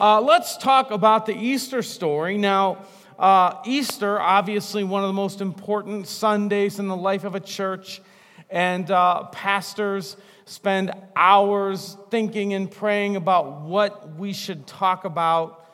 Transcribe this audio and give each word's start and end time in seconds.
uh, 0.00 0.18
let's 0.18 0.56
talk 0.56 0.90
about 0.90 1.26
the 1.26 1.34
Easter 1.34 1.82
story. 1.82 2.38
Now, 2.38 2.78
uh, 3.18 3.60
Easter, 3.66 4.18
obviously, 4.18 4.82
one 4.82 5.02
of 5.02 5.08
the 5.08 5.12
most 5.12 5.42
important 5.42 6.08
Sundays 6.08 6.78
in 6.78 6.88
the 6.88 6.96
life 6.96 7.24
of 7.24 7.34
a 7.34 7.40
church, 7.40 8.00
and 8.48 8.90
uh, 8.90 9.24
pastors 9.24 10.16
spend 10.46 10.90
hours 11.14 11.98
thinking 12.10 12.54
and 12.54 12.70
praying 12.70 13.16
about 13.16 13.60
what 13.60 14.16
we 14.16 14.32
should 14.32 14.66
talk 14.66 15.04
about 15.04 15.66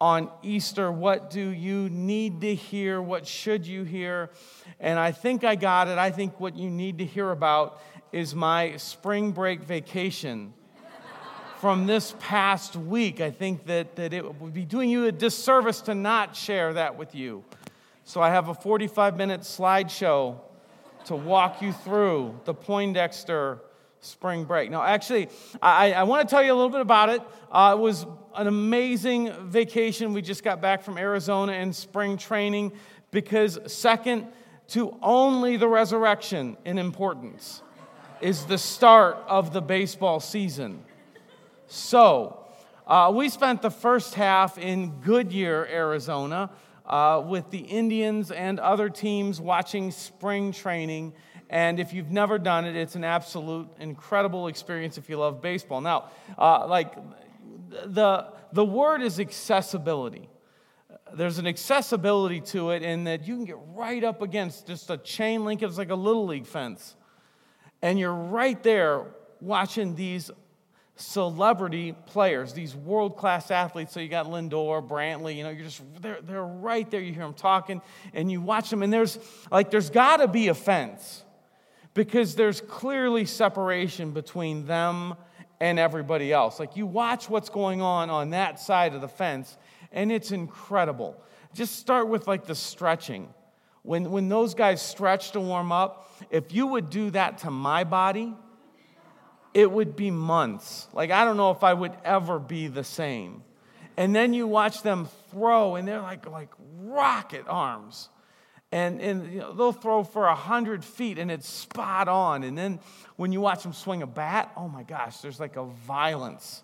on 0.00 0.28
Easter. 0.42 0.90
What 0.90 1.30
do 1.30 1.48
you 1.48 1.88
need 1.88 2.40
to 2.40 2.56
hear? 2.56 3.00
What 3.00 3.28
should 3.28 3.64
you 3.64 3.84
hear? 3.84 4.30
And 4.80 4.98
I 4.98 5.12
think 5.12 5.44
I 5.44 5.54
got 5.54 5.86
it. 5.86 5.98
I 5.98 6.10
think 6.10 6.40
what 6.40 6.56
you 6.56 6.68
need 6.68 6.98
to 6.98 7.04
hear 7.04 7.30
about 7.30 7.80
is 8.10 8.34
my 8.34 8.76
spring 8.76 9.30
break 9.30 9.62
vacation 9.62 10.52
from 11.60 11.86
this 11.86 12.14
past 12.20 12.76
week. 12.76 13.20
I 13.20 13.30
think 13.30 13.66
that, 13.66 13.96
that 13.96 14.12
it 14.12 14.40
would 14.40 14.54
be 14.54 14.64
doing 14.64 14.90
you 14.90 15.06
a 15.06 15.12
disservice 15.12 15.80
to 15.82 15.94
not 15.94 16.36
share 16.36 16.72
that 16.74 16.96
with 16.96 17.14
you. 17.14 17.44
So 18.04 18.22
I 18.22 18.30
have 18.30 18.48
a 18.48 18.54
45 18.54 19.16
minute 19.16 19.40
slideshow 19.40 20.38
to 21.06 21.16
walk 21.16 21.60
you 21.60 21.72
through 21.72 22.38
the 22.44 22.54
Poindexter 22.54 23.60
spring 24.00 24.44
break. 24.44 24.70
Now, 24.70 24.82
actually, 24.82 25.28
I, 25.60 25.92
I 25.92 26.02
want 26.04 26.28
to 26.28 26.32
tell 26.32 26.44
you 26.44 26.52
a 26.52 26.54
little 26.54 26.70
bit 26.70 26.80
about 26.80 27.08
it. 27.08 27.22
Uh, 27.50 27.74
it 27.76 27.80
was 27.80 28.06
an 28.36 28.46
amazing 28.46 29.32
vacation. 29.48 30.12
We 30.12 30.22
just 30.22 30.44
got 30.44 30.60
back 30.60 30.82
from 30.82 30.96
Arizona 30.96 31.52
in 31.52 31.72
spring 31.72 32.16
training 32.16 32.72
because, 33.10 33.58
second 33.66 34.28
to 34.68 34.96
only 35.02 35.56
the 35.56 35.66
resurrection 35.66 36.56
in 36.64 36.78
importance, 36.78 37.62
is 38.20 38.44
the 38.44 38.58
start 38.58 39.16
of 39.26 39.52
the 39.52 39.62
baseball 39.62 40.20
season. 40.20 40.84
So, 41.70 42.46
uh, 42.86 43.12
we 43.14 43.28
spent 43.28 43.60
the 43.60 43.70
first 43.70 44.14
half 44.14 44.56
in 44.56 45.00
Goodyear, 45.02 45.68
Arizona, 45.70 46.48
uh, 46.86 47.22
with 47.26 47.50
the 47.50 47.58
Indians 47.58 48.30
and 48.30 48.58
other 48.58 48.88
teams 48.88 49.38
watching 49.38 49.90
spring 49.90 50.52
training. 50.52 51.12
And 51.50 51.78
if 51.78 51.92
you've 51.92 52.10
never 52.10 52.38
done 52.38 52.64
it, 52.64 52.74
it's 52.74 52.94
an 52.94 53.04
absolute 53.04 53.68
incredible 53.78 54.48
experience 54.48 54.96
if 54.96 55.10
you 55.10 55.18
love 55.18 55.42
baseball. 55.42 55.82
Now, 55.82 56.06
uh, 56.38 56.66
like 56.66 56.94
the, 57.84 58.28
the 58.54 58.64
word 58.64 59.02
is 59.02 59.20
accessibility. 59.20 60.30
There's 61.12 61.36
an 61.36 61.46
accessibility 61.46 62.40
to 62.40 62.70
it 62.70 62.82
in 62.82 63.04
that 63.04 63.28
you 63.28 63.36
can 63.36 63.44
get 63.44 63.58
right 63.74 64.02
up 64.02 64.22
against 64.22 64.66
just 64.66 64.88
a 64.88 64.96
chain 64.96 65.44
link. 65.44 65.62
It's 65.62 65.76
like 65.76 65.90
a 65.90 65.94
little 65.94 66.26
league 66.26 66.46
fence. 66.46 66.96
And 67.82 67.98
you're 67.98 68.14
right 68.14 68.62
there 68.62 69.04
watching 69.42 69.94
these 69.94 70.30
celebrity 71.00 71.94
players, 72.06 72.52
these 72.52 72.74
world 72.74 73.16
class 73.16 73.50
athletes. 73.50 73.92
So 73.92 74.00
you 74.00 74.08
got 74.08 74.26
Lindor, 74.26 74.86
Brantley, 74.86 75.36
you 75.36 75.44
know, 75.44 75.50
you're 75.50 75.64
just, 75.64 75.80
they're, 76.02 76.20
they're 76.20 76.44
right 76.44 76.90
there. 76.90 77.00
You 77.00 77.12
hear 77.12 77.22
them 77.22 77.34
talking 77.34 77.80
and 78.12 78.30
you 78.30 78.40
watch 78.40 78.68
them, 78.70 78.82
and 78.82 78.92
there's 78.92 79.18
like, 79.50 79.70
there's 79.70 79.90
got 79.90 80.18
to 80.18 80.28
be 80.28 80.48
a 80.48 80.54
fence 80.54 81.22
because 81.94 82.34
there's 82.34 82.60
clearly 82.60 83.24
separation 83.24 84.10
between 84.10 84.66
them 84.66 85.14
and 85.60 85.78
everybody 85.78 86.32
else. 86.32 86.60
Like, 86.60 86.76
you 86.76 86.86
watch 86.86 87.30
what's 87.30 87.48
going 87.48 87.80
on 87.80 88.10
on 88.10 88.30
that 88.30 88.60
side 88.60 88.94
of 88.94 89.00
the 89.00 89.08
fence, 89.08 89.56
and 89.92 90.10
it's 90.12 90.32
incredible. 90.32 91.20
Just 91.54 91.76
start 91.76 92.08
with 92.08 92.26
like 92.26 92.44
the 92.44 92.54
stretching. 92.54 93.32
When, 93.82 94.10
when 94.10 94.28
those 94.28 94.54
guys 94.54 94.82
stretch 94.82 95.30
to 95.32 95.40
warm 95.40 95.72
up, 95.72 96.12
if 96.30 96.52
you 96.52 96.66
would 96.66 96.90
do 96.90 97.10
that 97.10 97.38
to 97.38 97.50
my 97.50 97.84
body, 97.84 98.34
it 99.54 99.70
would 99.70 99.96
be 99.96 100.10
months. 100.10 100.88
Like, 100.92 101.10
I 101.10 101.24
don't 101.24 101.36
know 101.36 101.50
if 101.50 101.64
I 101.64 101.74
would 101.74 101.94
ever 102.04 102.38
be 102.38 102.68
the 102.68 102.84
same. 102.84 103.42
And 103.96 104.14
then 104.14 104.32
you 104.32 104.46
watch 104.46 104.82
them 104.82 105.08
throw, 105.30 105.74
and 105.74 105.88
they're 105.88 106.00
like, 106.00 106.28
like 106.28 106.50
rocket 106.80 107.44
arms. 107.48 108.08
And, 108.70 109.00
and 109.00 109.32
you 109.32 109.40
know, 109.40 109.52
they'll 109.52 109.72
throw 109.72 110.04
for 110.04 110.22
100 110.26 110.84
feet, 110.84 111.18
and 111.18 111.30
it's 111.30 111.48
spot 111.48 112.06
on. 112.08 112.44
And 112.44 112.56
then 112.56 112.80
when 113.16 113.32
you 113.32 113.40
watch 113.40 113.62
them 113.62 113.72
swing 113.72 114.02
a 114.02 114.06
bat, 114.06 114.52
oh 114.56 114.68
my 114.68 114.82
gosh, 114.82 115.18
there's 115.18 115.40
like 115.40 115.56
a 115.56 115.64
violence. 115.64 116.62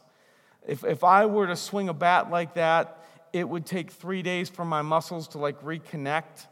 If, 0.67 0.85
if 0.85 1.03
I 1.03 1.27
were 1.27 1.47
to 1.47 1.57
swing 1.57 1.89
a 1.89 1.95
bat 1.95 2.31
like 2.31 2.55
that, 2.55 3.05
it 3.33 3.49
would 3.49 3.67
take 3.67 3.91
three 3.91 4.23
days 4.23 4.49
for 4.49 4.65
my 4.65 4.83
muscles 4.83 5.29
to 5.29 5.39
like 5.39 5.61
reconnect 5.63 6.47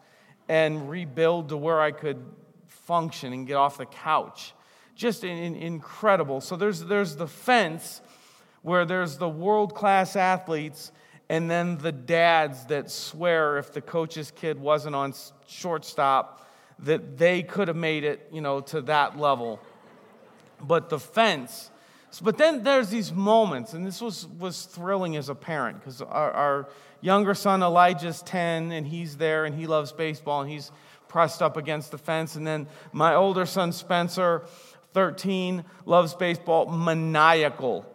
and 0.48 0.90
rebuild 0.90 1.50
to 1.50 1.56
where 1.56 1.80
I 1.80 1.92
could 1.92 2.24
function 2.66 3.32
and 3.32 3.46
get 3.46 3.54
off 3.54 3.78
the 3.78 3.86
couch 3.86 4.52
just 4.94 5.24
in, 5.24 5.36
in, 5.36 5.54
incredible. 5.54 6.40
So 6.40 6.56
there's, 6.56 6.84
there's 6.84 7.16
the 7.16 7.26
fence 7.26 8.00
where 8.62 8.84
there's 8.84 9.18
the 9.18 9.28
world 9.28 9.74
class 9.74 10.16
athletes 10.16 10.92
and 11.28 11.50
then 11.50 11.78
the 11.78 11.92
dads 11.92 12.66
that 12.66 12.90
swear 12.90 13.58
if 13.58 13.72
the 13.72 13.80
coach's 13.80 14.30
kid 14.30 14.58
wasn't 14.58 14.94
on 14.94 15.14
shortstop 15.46 16.46
that 16.80 17.16
they 17.16 17.42
could 17.42 17.68
have 17.68 17.76
made 17.76 18.04
it, 18.04 18.28
you 18.32 18.40
know, 18.40 18.60
to 18.60 18.82
that 18.82 19.18
level. 19.18 19.60
But 20.60 20.88
the 20.88 20.98
fence, 20.98 21.70
but 22.20 22.36
then 22.36 22.62
there's 22.62 22.90
these 22.90 23.12
moments, 23.12 23.72
and 23.72 23.86
this 23.86 24.00
was, 24.00 24.26
was 24.26 24.64
thrilling 24.64 25.16
as 25.16 25.28
a 25.28 25.34
parent 25.34 25.80
because 25.80 26.02
our, 26.02 26.30
our 26.32 26.68
younger 27.00 27.34
son 27.34 27.62
Elijah's 27.62 28.20
10 28.22 28.70
and 28.72 28.86
he's 28.86 29.16
there 29.16 29.44
and 29.44 29.54
he 29.54 29.66
loves 29.66 29.92
baseball 29.92 30.42
and 30.42 30.50
he's 30.50 30.70
pressed 31.08 31.40
up 31.40 31.56
against 31.56 31.90
the 31.90 31.98
fence. 31.98 32.36
And 32.36 32.46
then 32.46 32.66
my 32.92 33.14
older 33.14 33.46
son 33.46 33.72
Spencer, 33.72 34.44
13, 34.92 35.64
loves 35.86 36.14
baseball, 36.14 36.66
maniacal. 36.66 37.86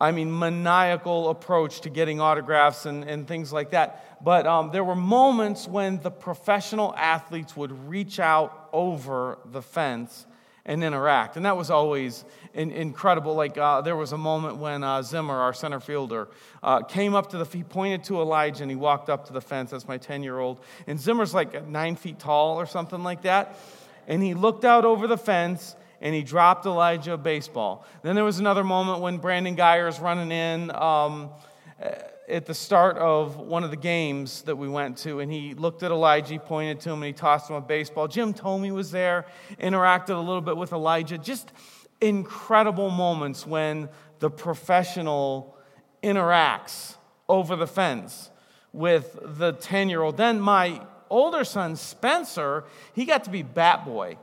I 0.00 0.12
mean, 0.12 0.38
maniacal 0.38 1.30
approach 1.30 1.80
to 1.82 1.90
getting 1.90 2.20
autographs 2.20 2.84
and, 2.84 3.04
and 3.04 3.26
things 3.26 3.52
like 3.52 3.70
that. 3.70 4.22
But 4.22 4.46
um, 4.46 4.70
there 4.70 4.84
were 4.84 4.96
moments 4.96 5.66
when 5.66 6.00
the 6.00 6.10
professional 6.10 6.94
athletes 6.96 7.56
would 7.56 7.88
reach 7.88 8.20
out 8.20 8.68
over 8.72 9.38
the 9.46 9.62
fence 9.62 10.26
and 10.66 10.82
interact. 10.82 11.36
And 11.36 11.46
that 11.46 11.56
was 11.56 11.70
always 11.70 12.24
in, 12.52 12.72
incredible. 12.72 13.34
Like 13.34 13.56
uh, 13.56 13.80
there 13.80 13.96
was 13.96 14.12
a 14.12 14.18
moment 14.18 14.56
when 14.56 14.84
uh, 14.84 15.00
Zimmer, 15.00 15.34
our 15.34 15.54
center 15.54 15.80
fielder, 15.80 16.28
uh, 16.62 16.82
came 16.82 17.14
up 17.14 17.30
to 17.30 17.38
the, 17.38 17.44
he 17.44 17.62
pointed 17.62 18.04
to 18.04 18.20
Elijah 18.20 18.62
and 18.64 18.70
he 18.70 18.76
walked 18.76 19.08
up 19.08 19.26
to 19.28 19.32
the 19.32 19.40
fence. 19.40 19.70
That's 19.70 19.88
my 19.88 19.96
10 19.96 20.22
year 20.22 20.38
old. 20.38 20.60
And 20.86 21.00
Zimmer's 21.00 21.32
like 21.32 21.66
nine 21.66 21.96
feet 21.96 22.18
tall 22.18 22.60
or 22.60 22.66
something 22.66 23.02
like 23.02 23.22
that. 23.22 23.56
And 24.08 24.22
he 24.22 24.34
looked 24.34 24.64
out 24.64 24.84
over 24.84 25.06
the 25.06 25.16
fence 25.16 25.74
and 26.00 26.14
he 26.14 26.22
dropped 26.22 26.66
Elijah 26.66 27.14
a 27.14 27.18
baseball. 27.18 27.86
Then 28.02 28.14
there 28.14 28.24
was 28.24 28.38
another 28.38 28.64
moment 28.64 29.00
when 29.00 29.18
Brandon 29.18 29.56
Guyer 29.56 29.88
is 29.88 29.98
running 29.98 30.30
in 30.30 30.70
um, 30.74 31.30
at 32.28 32.46
the 32.46 32.54
start 32.54 32.98
of 32.98 33.36
one 33.36 33.64
of 33.64 33.70
the 33.70 33.76
games 33.76 34.42
that 34.42 34.56
we 34.56 34.68
went 34.68 34.98
to, 34.98 35.20
and 35.20 35.30
he 35.30 35.54
looked 35.54 35.82
at 35.82 35.90
Elijah, 35.90 36.38
pointed 36.38 36.80
to 36.80 36.90
him, 36.90 36.96
and 36.96 37.04
he 37.06 37.12
tossed 37.12 37.48
him 37.48 37.56
a 37.56 37.60
baseball. 37.60 38.08
Jim 38.08 38.34
Thome 38.34 38.72
was 38.72 38.90
there, 38.90 39.26
interacted 39.60 40.10
a 40.10 40.18
little 40.18 40.40
bit 40.40 40.56
with 40.56 40.72
Elijah. 40.72 41.18
Just 41.18 41.52
incredible 42.00 42.90
moments 42.90 43.46
when 43.46 43.88
the 44.18 44.30
professional 44.30 45.56
interacts 46.02 46.96
over 47.28 47.56
the 47.56 47.66
fence 47.66 48.30
with 48.72 49.18
the 49.22 49.52
10 49.52 49.88
year 49.88 50.02
old. 50.02 50.16
Then 50.16 50.40
my 50.40 50.80
older 51.08 51.44
son, 51.44 51.76
Spencer, 51.76 52.64
he 52.92 53.04
got 53.04 53.24
to 53.24 53.30
be 53.30 53.42
bat 53.42 53.84
boy. 53.84 54.16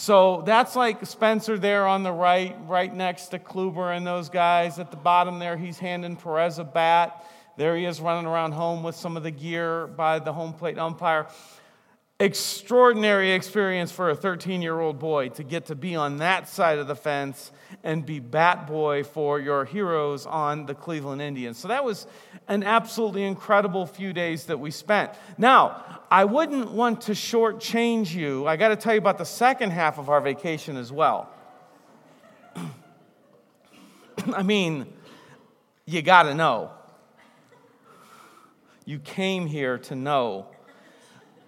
So 0.00 0.42
that's 0.46 0.76
like 0.76 1.04
Spencer 1.04 1.58
there 1.58 1.86
on 1.86 2.04
the 2.04 2.10
right, 2.10 2.56
right 2.66 2.92
next 2.92 3.26
to 3.26 3.38
Kluber 3.38 3.94
and 3.94 4.06
those 4.06 4.30
guys. 4.30 4.78
At 4.78 4.90
the 4.90 4.96
bottom 4.96 5.38
there, 5.38 5.58
he's 5.58 5.78
handing 5.78 6.16
Perez 6.16 6.58
a 6.58 6.64
bat. 6.64 7.26
There 7.58 7.76
he 7.76 7.84
is 7.84 8.00
running 8.00 8.24
around 8.24 8.52
home 8.52 8.82
with 8.82 8.96
some 8.96 9.18
of 9.18 9.24
the 9.24 9.30
gear 9.30 9.88
by 9.88 10.18
the 10.18 10.32
home 10.32 10.54
plate 10.54 10.78
umpire. 10.78 11.26
Extraordinary 12.20 13.32
experience 13.32 13.90
for 13.90 14.10
a 14.10 14.14
13 14.14 14.60
year 14.60 14.78
old 14.78 14.98
boy 14.98 15.30
to 15.30 15.42
get 15.42 15.64
to 15.66 15.74
be 15.74 15.96
on 15.96 16.18
that 16.18 16.50
side 16.50 16.78
of 16.78 16.86
the 16.86 16.94
fence 16.94 17.50
and 17.82 18.04
be 18.04 18.20
bat 18.20 18.66
boy 18.66 19.02
for 19.02 19.40
your 19.40 19.64
heroes 19.64 20.26
on 20.26 20.66
the 20.66 20.74
Cleveland 20.74 21.22
Indians. 21.22 21.56
So 21.56 21.68
that 21.68 21.82
was 21.82 22.06
an 22.46 22.62
absolutely 22.62 23.24
incredible 23.24 23.86
few 23.86 24.12
days 24.12 24.44
that 24.46 24.60
we 24.60 24.70
spent. 24.70 25.12
Now, 25.38 26.02
I 26.10 26.26
wouldn't 26.26 26.72
want 26.72 27.00
to 27.02 27.12
shortchange 27.12 28.14
you. 28.14 28.46
I 28.46 28.56
got 28.56 28.68
to 28.68 28.76
tell 28.76 28.92
you 28.92 28.98
about 28.98 29.16
the 29.16 29.24
second 29.24 29.70
half 29.70 29.98
of 29.98 30.10
our 30.10 30.20
vacation 30.20 30.76
as 30.76 30.92
well. 30.92 31.30
I 34.34 34.42
mean, 34.42 34.92
you 35.86 36.02
got 36.02 36.24
to 36.24 36.34
know. 36.34 36.70
You 38.84 38.98
came 38.98 39.46
here 39.46 39.78
to 39.78 39.94
know. 39.94 40.48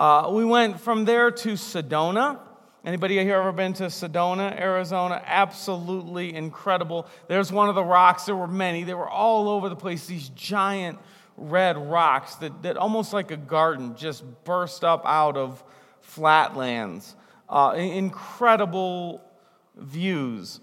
Uh, 0.02 0.28
we 0.32 0.44
went 0.44 0.80
from 0.80 1.04
there 1.04 1.30
to 1.30 1.50
Sedona. 1.50 2.36
Anybody 2.84 3.20
here 3.20 3.36
ever 3.36 3.52
been 3.52 3.72
to 3.74 3.84
Sedona, 3.84 4.50
Arizona? 4.60 5.22
Absolutely 5.24 6.34
incredible. 6.34 7.06
There's 7.28 7.52
one 7.52 7.68
of 7.68 7.76
the 7.76 7.84
rocks. 7.84 8.24
There 8.24 8.34
were 8.34 8.48
many. 8.48 8.82
They 8.82 8.94
were 8.94 9.08
all 9.08 9.48
over 9.48 9.68
the 9.68 9.76
place. 9.76 10.06
These 10.06 10.30
giant 10.30 10.98
red 11.36 11.78
rocks 11.78 12.34
that, 12.36 12.64
that 12.64 12.76
almost 12.76 13.12
like 13.12 13.30
a 13.30 13.36
garden 13.36 13.94
just 13.94 14.24
burst 14.42 14.82
up 14.82 15.06
out 15.06 15.36
of 15.36 15.62
flatlands. 16.00 17.14
Uh, 17.48 17.74
incredible 17.76 19.22
views. 19.76 20.58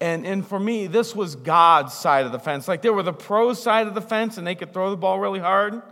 And, 0.00 0.24
and 0.24 0.46
for 0.46 0.58
me, 0.58 0.86
this 0.86 1.14
was 1.14 1.36
God's 1.36 1.92
side 1.92 2.24
of 2.24 2.32
the 2.32 2.38
fence. 2.38 2.66
Like 2.66 2.80
there 2.80 2.94
were 2.94 3.02
the 3.02 3.12
pros 3.12 3.62
side 3.62 3.88
of 3.88 3.94
the 3.94 4.00
fence, 4.00 4.38
and 4.38 4.46
they 4.46 4.54
could 4.54 4.72
throw 4.72 4.88
the 4.88 4.96
ball 4.96 5.20
really 5.20 5.38
hard. 5.38 5.82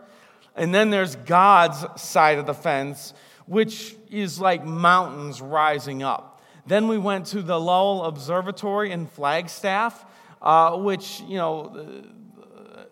And 0.59 0.75
then 0.75 0.91
there's 0.91 1.17
God's 1.17 1.87
side 2.01 2.39
of 2.39 2.47
the 2.47 2.55
fence, 2.55 3.15
which 3.47 3.95
is 4.11 4.41
like 4.41 4.65
mountains 4.65 5.41
rising 5.41 6.03
up. 6.03 6.43
Then 6.67 6.89
we 6.89 6.99
went 6.99 7.27
to 7.27 7.41
the 7.41 7.59
Lowell 7.59 8.05
Observatory 8.05 8.91
in 8.91 9.07
Flagstaff, 9.07 10.05
uh, 10.43 10.77
which, 10.77 11.21
you 11.23 11.37
know, 11.37 12.05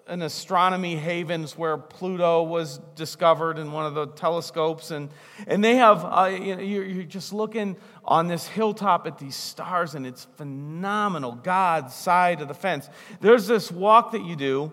an 0.06 0.22
astronomy 0.22 0.94
havens 0.94 1.58
where 1.58 1.76
Pluto 1.76 2.44
was 2.44 2.78
discovered 2.94 3.58
in 3.58 3.72
one 3.72 3.86
of 3.86 3.94
the 3.94 4.06
telescopes. 4.06 4.92
And, 4.92 5.10
and 5.48 5.64
they 5.64 5.76
have, 5.76 6.04
uh, 6.04 6.30
you 6.32 6.54
know, 6.56 6.62
you're, 6.62 6.84
you're 6.84 7.04
just 7.04 7.32
looking 7.32 7.76
on 8.04 8.28
this 8.28 8.46
hilltop 8.46 9.06
at 9.08 9.18
these 9.18 9.34
stars, 9.34 9.96
and 9.96 10.06
it's 10.06 10.26
phenomenal. 10.36 11.32
God's 11.32 11.94
side 11.94 12.40
of 12.40 12.46
the 12.46 12.54
fence. 12.54 12.88
There's 13.20 13.48
this 13.48 13.72
walk 13.72 14.12
that 14.12 14.24
you 14.24 14.36
do 14.36 14.72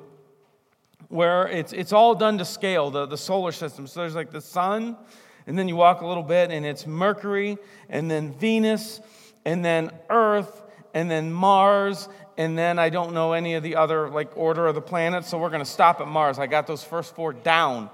where 1.14 1.48
it's, 1.48 1.74
it's 1.74 1.94
all 1.94 2.16
done 2.16 2.40
to 2.40 2.46
scale, 2.46 2.90
the, 2.90 3.06
the 3.06 3.18
solar 3.18 3.52
system. 3.52 3.86
So 3.86 4.00
there's 4.00 4.16
like 4.16 4.32
the 4.32 4.42
sun, 4.42 4.98
and 5.46 5.58
then 5.60 5.68
you 5.68 5.76
walk 5.76 6.02
a 6.02 6.08
little 6.08 6.24
bit, 6.24 6.50
and 6.50 6.66
it's 6.66 6.88
Mercury, 6.88 7.60
and 7.88 8.10
then 8.10 8.34
Venus, 8.34 9.00
and 9.46 9.64
then 9.64 9.92
Earth, 10.10 10.64
and 10.96 11.12
then 11.12 11.32
Mars, 11.32 12.10
and 12.36 12.58
then 12.58 12.80
I 12.80 12.90
don't 12.90 13.14
know 13.14 13.34
any 13.34 13.54
of 13.54 13.62
the 13.62 13.76
other 13.76 14.10
like 14.10 14.36
order 14.36 14.66
of 14.66 14.74
the 14.74 14.82
planets, 14.82 15.30
so 15.30 15.38
we're 15.38 15.50
going 15.52 15.64
to 15.64 15.70
stop 15.70 16.02
at 16.02 16.08
Mars. 16.08 16.40
I 16.40 16.48
got 16.48 16.66
those 16.66 16.84
first 16.84 17.14
four 17.14 17.32
down. 17.32 17.92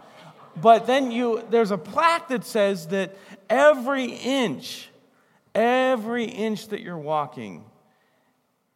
But 0.56 0.88
then 0.88 1.12
you 1.12 1.44
there's 1.50 1.72
a 1.72 1.78
plaque 1.78 2.30
that 2.30 2.46
says 2.46 2.88
that 2.88 3.18
every 3.50 4.06
inch, 4.06 4.88
every 5.54 6.24
inch 6.24 6.70
that 6.70 6.80
you're 6.80 6.98
walking 6.98 7.66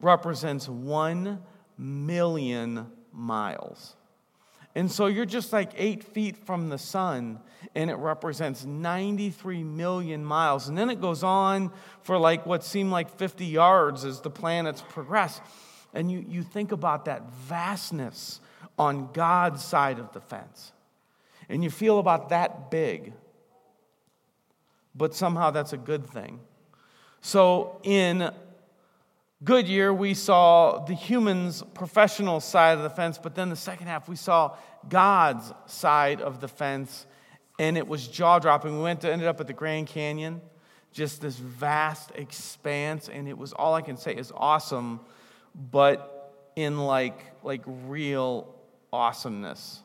represents 0.01 0.67
1 0.67 1.41
million 1.77 2.91
miles. 3.13 3.95
And 4.75 4.91
so 4.91 5.05
you're 5.05 5.25
just 5.25 5.53
like 5.53 5.71
eight 5.77 6.03
feet 6.03 6.35
from 6.35 6.69
the 6.69 6.77
sun, 6.77 7.39
and 7.75 7.89
it 7.91 7.95
represents 7.95 8.65
93 8.65 9.63
million 9.63 10.25
miles. 10.25 10.67
And 10.67 10.77
then 10.77 10.89
it 10.89 10.99
goes 10.99 11.23
on 11.23 11.71
for 12.01 12.17
like 12.17 12.45
what 12.45 12.63
seemed 12.63 12.91
like 12.91 13.15
50 13.17 13.45
yards 13.45 14.03
as 14.03 14.21
the 14.21 14.31
planets 14.31 14.83
progress. 14.89 15.41
And 15.93 16.11
you, 16.11 16.25
you 16.27 16.41
think 16.41 16.71
about 16.71 17.05
that 17.05 17.31
vastness 17.31 18.39
on 18.79 19.11
God's 19.13 19.63
side 19.63 19.99
of 19.99 20.11
the 20.11 20.21
fence. 20.21 20.71
And 21.49 21.63
you 21.63 21.69
feel 21.69 21.99
about 21.99 22.29
that 22.29 22.71
big. 22.71 23.13
But 24.95 25.13
somehow 25.13 25.51
that's 25.51 25.73
a 25.73 25.77
good 25.77 26.07
thing. 26.07 26.39
So 27.21 27.79
in 27.83 28.31
Goodyear, 29.43 29.93
we 29.93 30.13
saw 30.13 30.85
the 30.85 30.93
humans' 30.93 31.63
professional 31.73 32.39
side 32.39 32.77
of 32.77 32.83
the 32.83 32.89
fence, 32.89 33.17
but 33.21 33.35
then 33.35 33.49
the 33.49 33.55
second 33.55 33.87
half, 33.87 34.07
we 34.07 34.15
saw 34.15 34.55
God's 34.87 35.51
side 35.65 36.21
of 36.21 36.39
the 36.39 36.47
fence, 36.47 37.05
and 37.59 37.77
it 37.77 37.87
was 37.87 38.07
jaw 38.07 38.39
dropping. 38.39 38.77
We 38.77 38.83
went 38.83 39.01
to 39.01 39.11
ended 39.11 39.27
up 39.27 39.41
at 39.41 39.47
the 39.47 39.53
Grand 39.53 39.87
Canyon, 39.87 40.41
just 40.93 41.21
this 41.21 41.35
vast 41.35 42.11
expanse, 42.15 43.09
and 43.09 43.27
it 43.27 43.37
was 43.37 43.51
all 43.53 43.73
I 43.73 43.81
can 43.81 43.97
say 43.97 44.15
is 44.15 44.31
awesome, 44.35 45.01
but 45.71 46.51
in 46.55 46.77
like 46.77 47.19
like 47.43 47.63
real 47.65 48.53
awesomeness. 48.93 49.81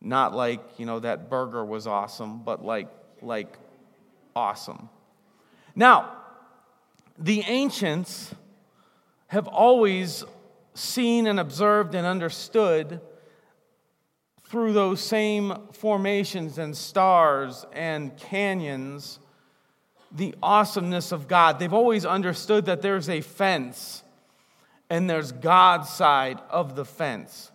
Not 0.00 0.34
like, 0.34 0.60
you 0.78 0.86
know, 0.86 1.00
that 1.00 1.30
burger 1.30 1.64
was 1.64 1.86
awesome, 1.86 2.42
but 2.42 2.64
like 2.64 2.88
like 3.22 3.56
awesome. 4.34 4.88
Now, 5.76 6.12
the 7.18 7.42
ancients 7.42 8.34
have 9.28 9.46
always 9.48 10.24
seen 10.74 11.26
and 11.26 11.38
observed 11.40 11.94
and 11.94 12.06
understood 12.06 13.00
through 14.44 14.72
those 14.72 15.00
same 15.00 15.54
formations 15.72 16.58
and 16.58 16.76
stars 16.76 17.64
and 17.72 18.16
canyons 18.16 19.18
the 20.12 20.34
awesomeness 20.42 21.10
of 21.10 21.26
God. 21.26 21.58
They've 21.58 21.72
always 21.72 22.06
understood 22.06 22.66
that 22.66 22.82
there's 22.82 23.08
a 23.08 23.20
fence 23.20 24.04
and 24.88 25.10
there's 25.10 25.32
God's 25.32 25.88
side 25.88 26.40
of 26.50 26.76
the 26.76 26.84
fence 26.84 27.50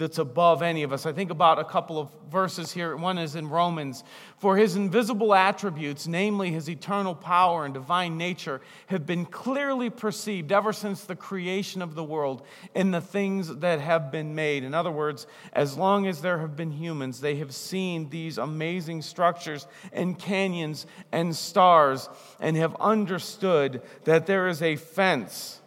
that's 0.00 0.18
above 0.18 0.62
any 0.62 0.82
of 0.82 0.92
us. 0.92 1.04
I 1.04 1.12
think 1.12 1.30
about 1.30 1.58
a 1.58 1.64
couple 1.64 1.98
of 1.98 2.08
verses 2.30 2.72
here. 2.72 2.96
One 2.96 3.18
is 3.18 3.36
in 3.36 3.50
Romans. 3.50 4.02
For 4.38 4.56
his 4.56 4.74
invisible 4.74 5.34
attributes, 5.34 6.08
namely 6.08 6.50
his 6.50 6.70
eternal 6.70 7.14
power 7.14 7.66
and 7.66 7.74
divine 7.74 8.16
nature, 8.16 8.62
have 8.86 9.04
been 9.04 9.26
clearly 9.26 9.90
perceived 9.90 10.52
ever 10.52 10.72
since 10.72 11.04
the 11.04 11.14
creation 11.14 11.82
of 11.82 11.94
the 11.94 12.02
world 12.02 12.42
in 12.74 12.90
the 12.90 13.02
things 13.02 13.54
that 13.56 13.78
have 13.80 14.10
been 14.10 14.34
made. 14.34 14.64
In 14.64 14.72
other 14.72 14.90
words, 14.90 15.26
as 15.52 15.76
long 15.76 16.06
as 16.06 16.22
there 16.22 16.38
have 16.38 16.56
been 16.56 16.72
humans, 16.72 17.20
they 17.20 17.36
have 17.36 17.54
seen 17.54 18.08
these 18.08 18.38
amazing 18.38 19.02
structures 19.02 19.66
and 19.92 20.18
canyons 20.18 20.86
and 21.12 21.36
stars 21.36 22.08
and 22.40 22.56
have 22.56 22.74
understood 22.80 23.82
that 24.04 24.24
there 24.24 24.48
is 24.48 24.62
a 24.62 24.76
fence 24.76 25.60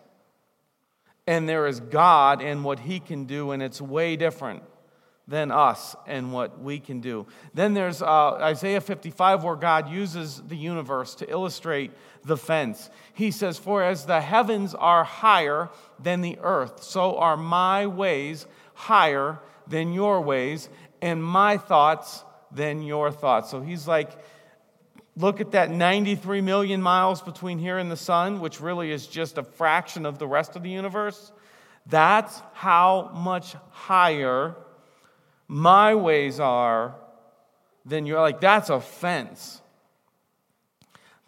and 1.27 1.47
there 1.47 1.67
is 1.67 1.79
God 1.79 2.41
and 2.41 2.63
what 2.63 2.79
He 2.79 2.99
can 2.99 3.25
do, 3.25 3.51
and 3.51 3.61
it's 3.63 3.81
way 3.81 4.15
different 4.15 4.63
than 5.27 5.51
us 5.51 5.95
and 6.05 6.33
what 6.33 6.59
we 6.59 6.79
can 6.79 6.99
do. 6.99 7.25
Then 7.53 7.73
there's 7.73 8.01
uh, 8.01 8.33
Isaiah 8.33 8.81
55, 8.81 9.43
where 9.43 9.55
God 9.55 9.89
uses 9.89 10.41
the 10.41 10.57
universe 10.57 11.15
to 11.15 11.29
illustrate 11.29 11.91
the 12.25 12.35
fence. 12.35 12.89
He 13.13 13.31
says, 13.31 13.57
For 13.57 13.83
as 13.83 14.05
the 14.05 14.21
heavens 14.21 14.75
are 14.75 15.03
higher 15.03 15.69
than 15.99 16.21
the 16.21 16.37
earth, 16.41 16.83
so 16.83 17.17
are 17.17 17.37
my 17.37 17.87
ways 17.87 18.45
higher 18.73 19.39
than 19.67 19.93
your 19.93 20.21
ways, 20.21 20.67
and 21.01 21.23
my 21.23 21.57
thoughts 21.57 22.23
than 22.51 22.81
your 22.81 23.11
thoughts. 23.11 23.49
So 23.49 23.61
he's 23.61 23.87
like, 23.87 24.11
Look 25.15 25.41
at 25.41 25.51
that 25.51 25.69
93 25.69 26.41
million 26.41 26.81
miles 26.81 27.21
between 27.21 27.59
here 27.59 27.77
and 27.77 27.91
the 27.91 27.97
sun, 27.97 28.39
which 28.39 28.59
really 28.59 28.91
is 28.91 29.05
just 29.05 29.37
a 29.37 29.43
fraction 29.43 30.05
of 30.05 30.17
the 30.17 30.27
rest 30.27 30.55
of 30.55 30.63
the 30.63 30.69
universe. 30.69 31.31
That's 31.85 32.41
how 32.53 33.11
much 33.13 33.55
higher 33.69 34.55
my 35.47 35.93
ways 35.93 36.39
are 36.39 36.95
than 37.85 38.05
you're 38.05 38.21
like, 38.21 38.41
that's 38.41 38.69
a 38.69 38.79
fence. 38.81 39.61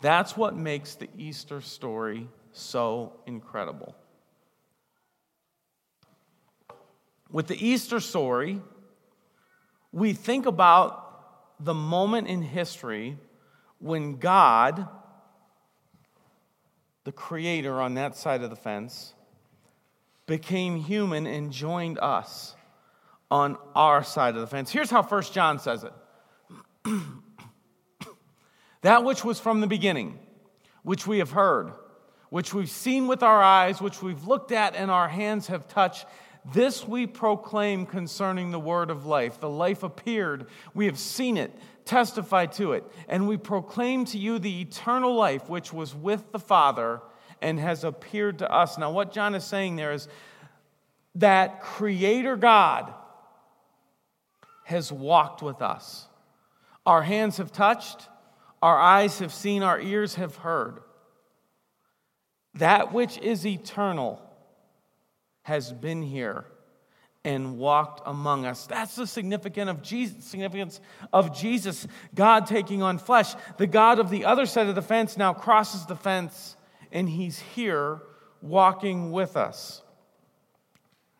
That's 0.01 0.35
what 0.35 0.55
makes 0.55 0.95
the 0.95 1.09
Easter 1.17 1.61
story 1.61 2.27
so 2.53 3.13
incredible. 3.25 3.95
With 7.29 7.47
the 7.47 7.67
Easter 7.67 7.99
story, 7.99 8.61
we 9.91 10.13
think 10.13 10.45
about 10.45 11.63
the 11.63 11.73
moment 11.73 12.27
in 12.27 12.41
history 12.41 13.17
when 13.85 14.15
God, 14.15 14.87
the 17.03 17.11
creator 17.11 17.79
on 17.79 17.93
that 17.93 18.15
side 18.15 18.41
of 18.41 18.49
the 18.49 18.55
fence, 18.55 19.13
became 20.25 20.77
human 20.77 21.27
and 21.27 21.51
joined 21.51 21.99
us 21.99 22.55
on 23.29 23.59
our 23.75 24.03
side 24.03 24.33
of 24.33 24.41
the 24.41 24.47
fence. 24.47 24.71
Here's 24.71 24.89
how 24.89 25.03
First 25.03 25.35
John 25.35 25.59
says 25.59 25.83
it 25.83 25.93
That 28.81 29.03
which 29.03 29.23
was 29.23 29.39
from 29.39 29.61
the 29.61 29.67
beginning, 29.67 30.17
which 30.81 31.05
we 31.05 31.19
have 31.19 31.29
heard, 31.29 31.71
which 32.31 32.55
we've 32.55 32.71
seen 32.71 33.05
with 33.05 33.21
our 33.21 33.43
eyes, 33.43 33.79
which 33.79 34.01
we've 34.01 34.25
looked 34.25 34.51
at 34.51 34.75
and 34.75 34.89
our 34.89 35.07
hands 35.07 35.45
have 35.45 35.67
touched, 35.67 36.07
this 36.53 36.87
we 36.87 37.07
proclaim 37.07 37.85
concerning 37.85 38.51
the 38.51 38.59
word 38.59 38.89
of 38.89 39.05
life. 39.05 39.39
The 39.39 39.49
life 39.49 39.83
appeared, 39.83 40.47
we 40.73 40.85
have 40.85 40.99
seen 40.99 41.37
it 41.37 41.51
testify 41.85 42.47
to 42.47 42.73
it. 42.73 42.83
And 43.07 43.27
we 43.27 43.37
proclaim 43.37 44.05
to 44.05 44.17
you 44.17 44.39
the 44.39 44.61
eternal 44.61 45.15
life 45.15 45.49
which 45.49 45.71
was 45.71 45.95
with 45.95 46.31
the 46.31 46.39
Father 46.39 47.01
and 47.41 47.59
has 47.59 47.83
appeared 47.83 48.39
to 48.39 48.51
us. 48.51 48.77
Now, 48.77 48.91
what 48.91 49.13
John 49.13 49.35
is 49.35 49.43
saying 49.43 49.75
there 49.75 49.91
is 49.91 50.07
that 51.15 51.61
Creator 51.61 52.37
God 52.37 52.93
has 54.65 54.91
walked 54.91 55.41
with 55.41 55.61
us. 55.61 56.07
Our 56.85 57.03
hands 57.03 57.37
have 57.37 57.51
touched, 57.51 58.09
our 58.61 58.77
eyes 58.77 59.19
have 59.19 59.33
seen, 59.33 59.63
our 59.63 59.79
ears 59.79 60.15
have 60.15 60.37
heard. 60.37 60.79
That 62.55 62.93
which 62.93 63.17
is 63.19 63.45
eternal 63.45 64.21
has 65.45 65.71
been 65.71 66.01
here 66.01 66.43
and 67.23 67.59
walked 67.59 68.01
among 68.07 68.45
us. 68.45 68.65
That's 68.65 68.95
the 68.95 69.05
significance 69.05 69.69
of 69.69 69.83
Jesus, 69.83 70.25
significance 70.25 70.81
of 71.13 71.35
Jesus, 71.35 71.87
God 72.15 72.47
taking 72.47 72.81
on 72.81 72.97
flesh. 72.97 73.35
The 73.57 73.67
God 73.67 73.99
of 73.99 74.09
the 74.09 74.25
other 74.25 74.47
side 74.47 74.67
of 74.67 74.73
the 74.73 74.81
fence 74.81 75.17
now 75.17 75.33
crosses 75.33 75.85
the 75.85 75.95
fence 75.95 76.55
and 76.91 77.07
he's 77.07 77.37
here 77.39 78.01
walking 78.41 79.11
with 79.11 79.37
us. 79.37 79.83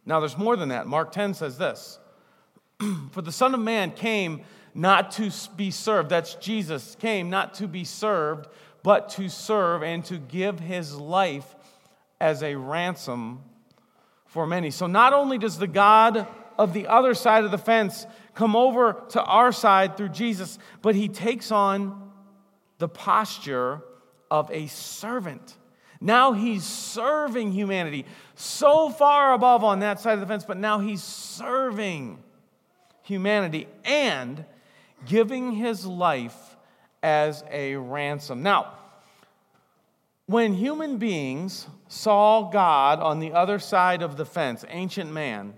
Now 0.07 0.19
there's 0.19 0.39
more 0.39 0.55
than 0.55 0.69
that. 0.69 0.87
Mark 0.87 1.11
10 1.11 1.35
says 1.35 1.59
this. 1.59 1.99
For 3.11 3.21
the 3.21 3.31
Son 3.31 3.53
of 3.53 3.59
Man 3.59 3.91
came 3.91 4.41
not 4.73 5.11
to 5.11 5.31
be 5.55 5.69
served. 5.69 6.09
That's 6.09 6.33
Jesus 6.35 6.95
came 6.95 7.29
not 7.29 7.53
to 7.55 7.67
be 7.67 7.83
served, 7.83 8.47
but 8.81 9.09
to 9.11 9.29
serve 9.29 9.83
and 9.83 10.03
to 10.05 10.17
give 10.17 10.59
his 10.59 10.95
life 10.95 11.55
as 12.19 12.41
a 12.41 12.55
ransom 12.55 13.43
for 14.35 14.45
many. 14.45 14.69
So 14.69 14.85
not 14.85 15.13
only 15.13 15.37
does 15.37 15.57
the 15.57 15.65
God 15.65 16.27
of 16.57 16.73
the 16.73 16.87
other 16.87 17.13
side 17.13 17.45
of 17.45 17.51
the 17.51 17.57
fence 17.57 18.05
come 18.33 18.53
over 18.53 19.01
to 19.11 19.23
our 19.23 19.53
side 19.53 19.95
through 19.95 20.09
Jesus, 20.09 20.59
but 20.81 20.93
he 20.93 21.07
takes 21.07 21.53
on 21.53 22.11
the 22.77 22.89
posture 22.89 23.79
of 24.29 24.51
a 24.51 24.67
servant. 24.67 25.55
Now 26.01 26.33
he's 26.33 26.65
serving 26.65 27.53
humanity 27.53 28.05
so 28.35 28.89
far 28.89 29.31
above 29.31 29.63
on 29.63 29.79
that 29.79 30.01
side 30.01 30.15
of 30.15 30.19
the 30.19 30.27
fence, 30.27 30.43
but 30.43 30.57
now 30.57 30.79
he's 30.79 31.01
serving 31.01 32.21
humanity 33.03 33.69
and 33.85 34.43
giving 35.05 35.53
his 35.53 35.85
life 35.85 36.57
as 37.01 37.41
a 37.49 37.77
ransom. 37.77 38.43
Now, 38.43 38.73
when 40.27 40.53
human 40.53 40.97
beings 40.97 41.67
saw 41.87 42.49
God 42.49 42.99
on 42.99 43.19
the 43.19 43.33
other 43.33 43.59
side 43.59 44.01
of 44.01 44.17
the 44.17 44.25
fence, 44.25 44.65
ancient 44.69 45.11
man, 45.11 45.53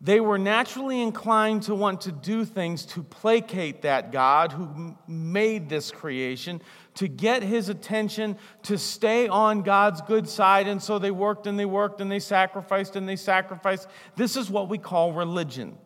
they 0.00 0.20
were 0.20 0.38
naturally 0.38 1.00
inclined 1.00 1.62
to 1.64 1.74
want 1.74 2.02
to 2.02 2.12
do 2.12 2.44
things 2.44 2.84
to 2.86 3.02
placate 3.02 3.82
that 3.82 4.12
God 4.12 4.52
who 4.52 4.96
made 5.06 5.68
this 5.68 5.90
creation, 5.90 6.60
to 6.94 7.08
get 7.08 7.42
his 7.42 7.68
attention, 7.68 8.36
to 8.64 8.76
stay 8.76 9.28
on 9.28 9.62
God's 9.62 10.02
good 10.02 10.28
side. 10.28 10.68
And 10.68 10.82
so 10.82 10.98
they 10.98 11.10
worked 11.10 11.46
and 11.46 11.58
they 11.58 11.64
worked 11.64 12.00
and 12.00 12.10
they 12.10 12.18
sacrificed 12.18 12.96
and 12.96 13.08
they 13.08 13.16
sacrificed. 13.16 13.88
This 14.16 14.36
is 14.36 14.50
what 14.50 14.68
we 14.68 14.76
call 14.76 15.12
religion. 15.12 15.78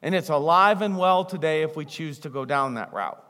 And 0.00 0.14
it's 0.14 0.30
alive 0.30 0.80
and 0.80 0.96
well 0.96 1.24
today 1.24 1.62
if 1.62 1.76
we 1.76 1.84
choose 1.84 2.18
to 2.20 2.30
go 2.30 2.44
down 2.44 2.74
that 2.74 2.92
route. 2.92 3.22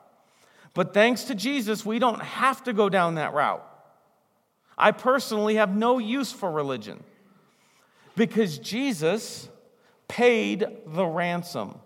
But 0.74 0.92
thanks 0.92 1.24
to 1.24 1.34
Jesus, 1.34 1.86
we 1.86 1.98
don't 1.98 2.22
have 2.22 2.62
to 2.64 2.72
go 2.72 2.88
down 2.88 3.16
that 3.16 3.32
route. 3.32 3.66
I 4.78 4.90
personally 4.90 5.56
have 5.56 5.74
no 5.74 5.98
use 5.98 6.32
for 6.32 6.50
religion 6.50 7.02
because 8.14 8.58
Jesus 8.58 9.48
paid 10.08 10.66
the 10.86 11.06
ransom. 11.06 11.78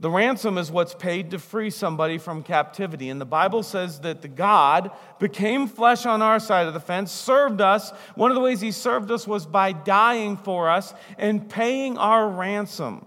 The 0.00 0.10
ransom 0.10 0.58
is 0.58 0.70
what's 0.70 0.94
paid 0.94 1.30
to 1.30 1.38
free 1.38 1.70
somebody 1.70 2.18
from 2.18 2.42
captivity. 2.42 3.08
And 3.08 3.20
the 3.20 3.24
Bible 3.24 3.62
says 3.62 4.00
that 4.00 4.22
the 4.22 4.28
God 4.28 4.90
became 5.18 5.66
flesh 5.66 6.04
on 6.04 6.20
our 6.20 6.40
side 6.40 6.66
of 6.66 6.74
the 6.74 6.80
fence, 6.80 7.12
served 7.12 7.60
us. 7.60 7.90
One 8.14 8.30
of 8.30 8.34
the 8.34 8.40
ways 8.40 8.60
he 8.60 8.72
served 8.72 9.10
us 9.10 9.26
was 9.26 9.46
by 9.46 9.72
dying 9.72 10.36
for 10.36 10.68
us 10.68 10.92
and 11.16 11.48
paying 11.48 11.96
our 11.96 12.28
ransom. 12.28 13.06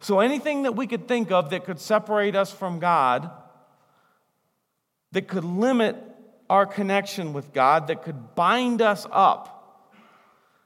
So 0.00 0.20
anything 0.20 0.62
that 0.62 0.72
we 0.76 0.86
could 0.86 1.06
think 1.06 1.30
of 1.30 1.50
that 1.50 1.64
could 1.64 1.78
separate 1.78 2.34
us 2.34 2.52
from 2.52 2.78
God, 2.78 3.30
that 5.12 5.28
could 5.28 5.44
limit 5.44 5.96
our 6.50 6.66
connection 6.66 7.32
with 7.32 7.52
God, 7.52 7.88
that 7.88 8.02
could 8.02 8.34
bind 8.34 8.82
us 8.82 9.06
up, 9.10 9.94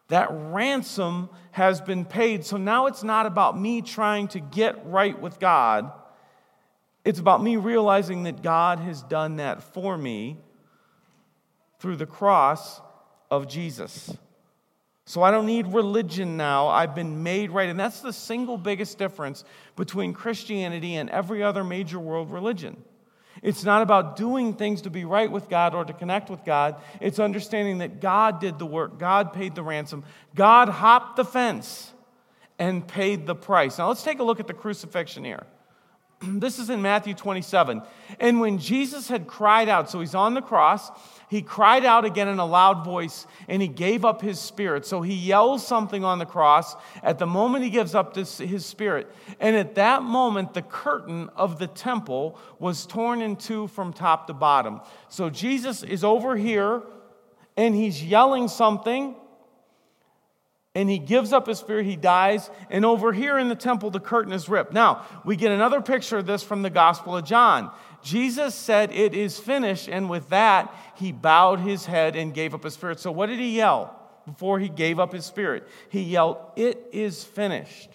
that 0.08 0.28
ransom 0.30 1.28
has 1.52 1.80
been 1.80 2.04
paid. 2.04 2.44
So 2.44 2.56
now 2.56 2.86
it's 2.86 3.02
not 3.02 3.26
about 3.26 3.58
me 3.58 3.82
trying 3.82 4.28
to 4.28 4.40
get 4.40 4.86
right 4.86 5.18
with 5.18 5.40
God. 5.40 5.90
It's 7.04 7.18
about 7.18 7.42
me 7.42 7.56
realizing 7.56 8.24
that 8.24 8.42
God 8.42 8.78
has 8.78 9.02
done 9.02 9.36
that 9.36 9.62
for 9.62 9.96
me 9.96 10.38
through 11.80 11.96
the 11.96 12.06
cross 12.06 12.80
of 13.30 13.48
Jesus. 13.48 14.14
So 15.04 15.22
I 15.22 15.30
don't 15.30 15.46
need 15.46 15.66
religion 15.68 16.36
now. 16.36 16.68
I've 16.68 16.94
been 16.94 17.22
made 17.22 17.50
right. 17.50 17.68
And 17.68 17.78
that's 17.78 18.00
the 18.00 18.12
single 18.12 18.56
biggest 18.56 18.98
difference 18.98 19.44
between 19.74 20.12
Christianity 20.12 20.94
and 20.94 21.10
every 21.10 21.42
other 21.42 21.64
major 21.64 21.98
world 21.98 22.30
religion. 22.30 22.82
It's 23.42 23.64
not 23.64 23.82
about 23.82 24.16
doing 24.16 24.54
things 24.54 24.82
to 24.82 24.90
be 24.90 25.04
right 25.04 25.30
with 25.30 25.48
God 25.48 25.74
or 25.74 25.84
to 25.84 25.92
connect 25.92 26.30
with 26.30 26.44
God. 26.44 26.76
It's 27.00 27.18
understanding 27.18 27.78
that 27.78 28.00
God 28.00 28.40
did 28.40 28.58
the 28.58 28.66
work, 28.66 28.98
God 28.98 29.32
paid 29.32 29.54
the 29.56 29.62
ransom, 29.62 30.04
God 30.34 30.68
hopped 30.68 31.16
the 31.16 31.24
fence 31.24 31.92
and 32.58 32.86
paid 32.86 33.26
the 33.26 33.34
price. 33.34 33.78
Now 33.78 33.88
let's 33.88 34.04
take 34.04 34.20
a 34.20 34.22
look 34.22 34.38
at 34.38 34.46
the 34.46 34.54
crucifixion 34.54 35.24
here. 35.24 35.46
This 36.22 36.60
is 36.60 36.70
in 36.70 36.82
Matthew 36.82 37.14
27. 37.14 37.82
And 38.20 38.40
when 38.40 38.58
Jesus 38.58 39.08
had 39.08 39.26
cried 39.26 39.68
out, 39.68 39.90
so 39.90 39.98
he's 39.98 40.14
on 40.14 40.34
the 40.34 40.42
cross, 40.42 40.90
he 41.32 41.40
cried 41.40 41.86
out 41.86 42.04
again 42.04 42.28
in 42.28 42.38
a 42.38 42.44
loud 42.44 42.84
voice 42.84 43.26
and 43.48 43.62
he 43.62 43.66
gave 43.66 44.04
up 44.04 44.20
his 44.20 44.38
spirit. 44.38 44.84
So 44.84 45.00
he 45.00 45.14
yells 45.14 45.66
something 45.66 46.04
on 46.04 46.18
the 46.18 46.26
cross 46.26 46.76
at 47.02 47.18
the 47.18 47.24
moment 47.24 47.64
he 47.64 47.70
gives 47.70 47.94
up 47.94 48.12
this, 48.12 48.36
his 48.36 48.66
spirit. 48.66 49.10
And 49.40 49.56
at 49.56 49.76
that 49.76 50.02
moment, 50.02 50.52
the 50.52 50.60
curtain 50.60 51.30
of 51.34 51.58
the 51.58 51.68
temple 51.68 52.38
was 52.58 52.84
torn 52.84 53.22
in 53.22 53.36
two 53.36 53.68
from 53.68 53.94
top 53.94 54.26
to 54.26 54.34
bottom. 54.34 54.82
So 55.08 55.30
Jesus 55.30 55.82
is 55.82 56.04
over 56.04 56.36
here 56.36 56.82
and 57.56 57.74
he's 57.74 58.04
yelling 58.04 58.46
something 58.46 59.16
and 60.74 60.88
he 60.88 60.98
gives 60.98 61.32
up 61.32 61.46
his 61.46 61.58
spirit, 61.58 61.84
he 61.84 61.96
dies, 61.96 62.48
and 62.70 62.84
over 62.84 63.12
here 63.12 63.38
in 63.38 63.48
the 63.48 63.54
temple, 63.54 63.90
the 63.90 64.00
curtain 64.00 64.32
is 64.32 64.48
ripped. 64.48 64.72
Now, 64.72 65.04
we 65.24 65.36
get 65.36 65.52
another 65.52 65.82
picture 65.82 66.18
of 66.18 66.26
this 66.26 66.42
from 66.42 66.62
the 66.62 66.70
Gospel 66.70 67.16
of 67.16 67.24
John. 67.24 67.70
Jesus 68.02 68.54
said, 68.54 68.90
It 68.90 69.14
is 69.14 69.38
finished, 69.38 69.88
and 69.88 70.08
with 70.08 70.30
that, 70.30 70.74
he 70.96 71.12
bowed 71.12 71.60
his 71.60 71.84
head 71.84 72.16
and 72.16 72.32
gave 72.32 72.54
up 72.54 72.64
his 72.64 72.74
spirit. 72.74 73.00
So, 73.00 73.12
what 73.12 73.26
did 73.26 73.38
he 73.38 73.56
yell 73.56 73.94
before 74.24 74.58
he 74.58 74.70
gave 74.70 74.98
up 74.98 75.12
his 75.12 75.26
spirit? 75.26 75.68
He 75.90 76.00
yelled, 76.02 76.38
It 76.56 76.88
is 76.90 77.22
finished. 77.22 77.90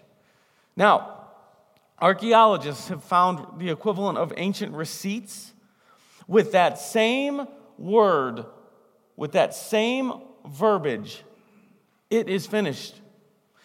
Now, 0.75 1.29
archaeologists 1.99 2.89
have 2.89 3.03
found 3.03 3.59
the 3.59 3.71
equivalent 3.71 4.19
of 4.19 4.31
ancient 4.37 4.75
receipts 4.75 5.51
with 6.27 6.51
that 6.51 6.77
same 6.77 7.47
word, 7.79 8.45
with 9.15 9.31
that 9.31 9.55
same 9.55 10.13
verbiage 10.45 11.23
it 12.09 12.29
is 12.29 12.45
finished. 12.47 13.01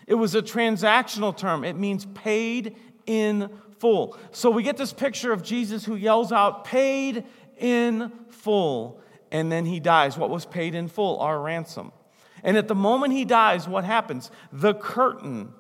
It 0.06 0.14
was 0.14 0.34
a 0.34 0.42
transactional 0.42 1.36
term, 1.36 1.64
it 1.64 1.76
means 1.76 2.06
paid 2.06 2.76
in 3.06 3.50
full. 3.78 4.16
So 4.30 4.50
we 4.50 4.62
get 4.62 4.76
this 4.76 4.92
picture 4.92 5.32
of 5.32 5.42
Jesus 5.42 5.84
who 5.84 5.96
yells 5.96 6.32
out, 6.32 6.64
paid 6.64 7.24
in 7.58 8.12
full, 8.28 9.00
and 9.30 9.50
then 9.50 9.64
he 9.64 9.80
dies. 9.80 10.16
What 10.16 10.30
was 10.30 10.44
paid 10.44 10.74
in 10.74 10.88
full? 10.88 11.18
Our 11.20 11.40
ransom. 11.40 11.92
And 12.44 12.56
at 12.56 12.68
the 12.68 12.74
moment 12.74 13.12
he 13.12 13.24
dies, 13.24 13.68
what 13.68 13.84
happens? 13.84 14.30
The 14.52 14.74
curtain 14.74 15.52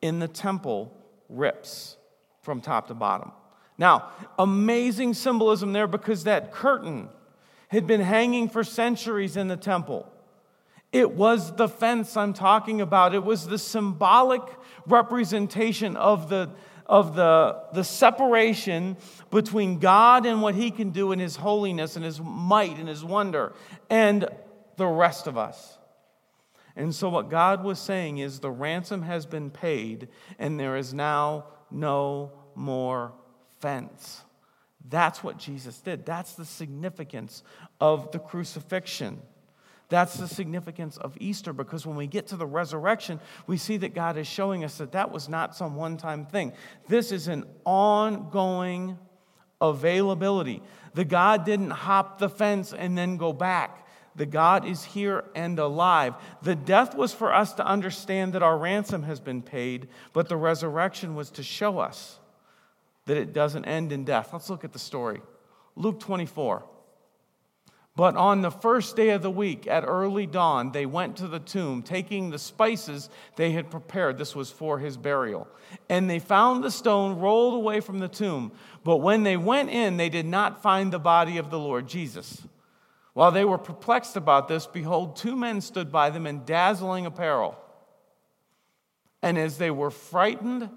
in 0.00 0.18
the 0.18 0.28
temple 0.28 0.96
rips 1.28 1.96
from 2.42 2.60
top 2.60 2.88
to 2.88 2.94
bottom. 2.94 3.32
Now, 3.78 4.10
amazing 4.38 5.14
symbolism 5.14 5.72
there 5.72 5.86
because 5.86 6.24
that 6.24 6.52
curtain 6.52 7.08
had 7.68 7.86
been 7.86 8.00
hanging 8.00 8.48
for 8.48 8.64
centuries 8.64 9.36
in 9.36 9.48
the 9.48 9.56
temple. 9.56 10.11
It 10.92 11.12
was 11.12 11.56
the 11.56 11.68
fence 11.68 12.16
I'm 12.16 12.34
talking 12.34 12.82
about. 12.82 13.14
It 13.14 13.24
was 13.24 13.46
the 13.46 13.58
symbolic 13.58 14.42
representation 14.86 15.96
of 15.96 16.28
the, 16.28 16.50
of 16.86 17.16
the, 17.16 17.62
the 17.72 17.82
separation 17.82 18.98
between 19.30 19.78
God 19.78 20.26
and 20.26 20.42
what 20.42 20.54
He 20.54 20.70
can 20.70 20.90
do 20.90 21.12
in 21.12 21.18
His 21.18 21.36
holiness 21.36 21.96
and 21.96 22.04
His 22.04 22.20
might 22.20 22.76
and 22.76 22.88
His 22.88 23.02
wonder 23.02 23.54
and 23.88 24.28
the 24.76 24.86
rest 24.86 25.26
of 25.26 25.38
us. 25.38 25.78
And 26.76 26.94
so, 26.94 27.08
what 27.08 27.28
God 27.28 27.64
was 27.64 27.78
saying 27.78 28.18
is 28.18 28.40
the 28.40 28.50
ransom 28.50 29.02
has 29.02 29.26
been 29.26 29.50
paid, 29.50 30.08
and 30.38 30.58
there 30.58 30.76
is 30.76 30.94
now 30.94 31.44
no 31.70 32.32
more 32.54 33.12
fence. 33.60 34.22
That's 34.88 35.22
what 35.22 35.38
Jesus 35.38 35.78
did. 35.80 36.06
That's 36.06 36.32
the 36.32 36.46
significance 36.46 37.42
of 37.80 38.10
the 38.10 38.18
crucifixion. 38.18 39.20
That's 39.92 40.14
the 40.14 40.26
significance 40.26 40.96
of 40.96 41.18
Easter 41.20 41.52
because 41.52 41.84
when 41.84 41.96
we 41.96 42.06
get 42.06 42.28
to 42.28 42.36
the 42.36 42.46
resurrection, 42.46 43.20
we 43.46 43.58
see 43.58 43.76
that 43.76 43.94
God 43.94 44.16
is 44.16 44.26
showing 44.26 44.64
us 44.64 44.78
that 44.78 44.92
that 44.92 45.12
was 45.12 45.28
not 45.28 45.54
some 45.54 45.76
one 45.76 45.98
time 45.98 46.24
thing. 46.24 46.54
This 46.88 47.12
is 47.12 47.28
an 47.28 47.44
ongoing 47.66 48.96
availability. 49.60 50.62
The 50.94 51.04
God 51.04 51.44
didn't 51.44 51.72
hop 51.72 52.18
the 52.18 52.30
fence 52.30 52.72
and 52.72 52.96
then 52.96 53.18
go 53.18 53.34
back. 53.34 53.86
The 54.16 54.24
God 54.24 54.64
is 54.64 54.82
here 54.82 55.24
and 55.34 55.58
alive. 55.58 56.14
The 56.40 56.54
death 56.54 56.94
was 56.94 57.12
for 57.12 57.30
us 57.30 57.52
to 57.52 57.66
understand 57.66 58.32
that 58.32 58.42
our 58.42 58.56
ransom 58.56 59.02
has 59.02 59.20
been 59.20 59.42
paid, 59.42 59.88
but 60.14 60.26
the 60.26 60.38
resurrection 60.38 61.14
was 61.14 61.28
to 61.32 61.42
show 61.42 61.80
us 61.80 62.18
that 63.04 63.18
it 63.18 63.34
doesn't 63.34 63.66
end 63.66 63.92
in 63.92 64.06
death. 64.06 64.30
Let's 64.32 64.48
look 64.48 64.64
at 64.64 64.72
the 64.72 64.78
story. 64.78 65.20
Luke 65.76 66.00
24. 66.00 66.64
But 67.94 68.16
on 68.16 68.40
the 68.40 68.50
first 68.50 68.96
day 68.96 69.10
of 69.10 69.20
the 69.20 69.30
week, 69.30 69.66
at 69.66 69.84
early 69.84 70.24
dawn, 70.24 70.72
they 70.72 70.86
went 70.86 71.16
to 71.18 71.28
the 71.28 71.38
tomb, 71.38 71.82
taking 71.82 72.30
the 72.30 72.38
spices 72.38 73.10
they 73.36 73.50
had 73.50 73.70
prepared. 73.70 74.16
This 74.16 74.34
was 74.34 74.50
for 74.50 74.78
his 74.78 74.96
burial. 74.96 75.46
And 75.90 76.08
they 76.08 76.18
found 76.18 76.64
the 76.64 76.70
stone 76.70 77.18
rolled 77.18 77.54
away 77.54 77.80
from 77.80 77.98
the 77.98 78.08
tomb. 78.08 78.52
But 78.82 78.96
when 78.98 79.24
they 79.24 79.36
went 79.36 79.68
in, 79.68 79.98
they 79.98 80.08
did 80.08 80.26
not 80.26 80.62
find 80.62 80.90
the 80.90 80.98
body 80.98 81.36
of 81.36 81.50
the 81.50 81.58
Lord 81.58 81.86
Jesus. 81.86 82.42
While 83.12 83.30
they 83.30 83.44
were 83.44 83.58
perplexed 83.58 84.16
about 84.16 84.48
this, 84.48 84.66
behold, 84.66 85.16
two 85.16 85.36
men 85.36 85.60
stood 85.60 85.92
by 85.92 86.08
them 86.08 86.26
in 86.26 86.46
dazzling 86.46 87.04
apparel. 87.04 87.58
And 89.20 89.36
as 89.36 89.58
they 89.58 89.70
were 89.70 89.90
frightened 89.90 90.70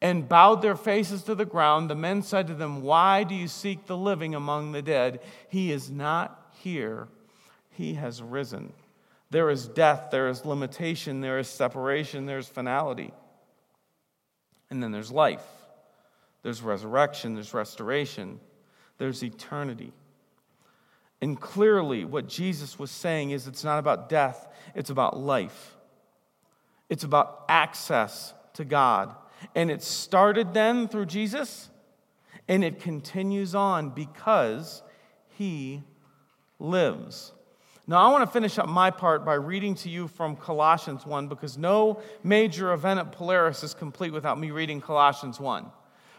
and 0.00 0.28
bowed 0.28 0.62
their 0.62 0.76
faces 0.76 1.22
to 1.22 1.34
the 1.34 1.44
ground, 1.44 1.88
the 1.88 1.94
men 1.94 2.22
said 2.22 2.46
to 2.48 2.54
them, 2.54 2.82
Why 2.82 3.24
do 3.24 3.34
you 3.34 3.48
seek 3.48 3.86
the 3.86 3.96
living 3.96 4.34
among 4.34 4.72
the 4.72 4.82
dead? 4.82 5.20
He 5.48 5.72
is 5.72 5.90
not 5.90 6.52
here, 6.58 7.08
he 7.70 7.94
has 7.94 8.22
risen. 8.22 8.72
There 9.30 9.50
is 9.50 9.66
death, 9.66 10.08
there 10.10 10.28
is 10.28 10.44
limitation, 10.44 11.20
there 11.20 11.38
is 11.38 11.48
separation, 11.48 12.26
there's 12.26 12.46
finality. 12.46 13.12
And 14.70 14.82
then 14.82 14.92
there's 14.92 15.10
life, 15.10 15.46
there's 16.42 16.62
resurrection, 16.62 17.34
there's 17.34 17.54
restoration, 17.54 18.40
there's 18.98 19.22
eternity. 19.22 19.92
And 21.20 21.40
clearly, 21.40 22.04
what 22.04 22.28
Jesus 22.28 22.78
was 22.78 22.90
saying 22.90 23.30
is 23.30 23.46
it's 23.46 23.64
not 23.64 23.78
about 23.78 24.08
death, 24.08 24.46
it's 24.74 24.90
about 24.90 25.18
life. 25.18 25.76
It's 26.88 27.04
about 27.04 27.44
access 27.48 28.32
to 28.54 28.64
God. 28.64 29.14
And 29.54 29.70
it 29.70 29.82
started 29.82 30.54
then 30.54 30.88
through 30.88 31.06
Jesus, 31.06 31.70
and 32.48 32.64
it 32.64 32.80
continues 32.80 33.54
on 33.54 33.90
because 33.90 34.82
he 35.28 35.82
lives. 36.58 37.32
Now, 37.88 37.98
I 37.98 38.10
want 38.10 38.24
to 38.24 38.30
finish 38.30 38.58
up 38.58 38.68
my 38.68 38.90
part 38.90 39.24
by 39.24 39.34
reading 39.34 39.76
to 39.76 39.88
you 39.88 40.08
from 40.08 40.34
Colossians 40.34 41.06
1 41.06 41.28
because 41.28 41.56
no 41.56 42.00
major 42.24 42.72
event 42.72 42.98
at 42.98 43.12
Polaris 43.12 43.62
is 43.62 43.74
complete 43.74 44.12
without 44.12 44.40
me 44.40 44.50
reading 44.50 44.80
Colossians 44.80 45.38
1. 45.38 45.66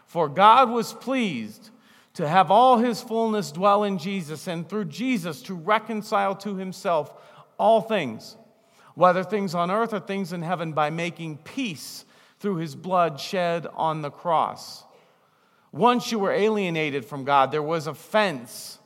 For 0.06 0.30
God 0.30 0.70
was 0.70 0.94
pleased 0.94 1.68
to 2.14 2.26
have 2.26 2.50
all 2.50 2.78
his 2.78 3.02
fullness 3.02 3.52
dwell 3.52 3.84
in 3.84 3.98
Jesus, 3.98 4.48
and 4.48 4.66
through 4.66 4.86
Jesus 4.86 5.42
to 5.42 5.54
reconcile 5.54 6.34
to 6.36 6.56
himself 6.56 7.14
all 7.58 7.82
things, 7.82 8.36
whether 8.94 9.22
things 9.22 9.54
on 9.54 9.70
earth 9.70 9.92
or 9.92 10.00
things 10.00 10.32
in 10.32 10.40
heaven, 10.40 10.72
by 10.72 10.88
making 10.88 11.36
peace 11.38 12.06
through 12.40 12.56
his 12.56 12.74
blood 12.74 13.20
shed 13.20 13.66
on 13.74 14.02
the 14.02 14.10
cross. 14.10 14.84
Once 15.72 16.10
you 16.10 16.18
were 16.18 16.32
alienated 16.32 17.04
from 17.04 17.24
God, 17.24 17.50
there 17.50 17.62
was 17.62 17.86
offense. 17.86 18.78